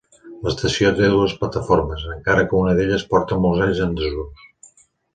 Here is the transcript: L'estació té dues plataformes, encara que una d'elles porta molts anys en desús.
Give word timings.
L'estació 0.45 0.89
té 0.99 1.09
dues 1.11 1.35
plataformes, 1.43 2.07
encara 2.15 2.49
que 2.49 2.59
una 2.63 2.75
d'elles 2.83 3.09
porta 3.15 3.41
molts 3.47 3.65
anys 3.67 3.87
en 3.89 3.97
desús. 4.03 4.47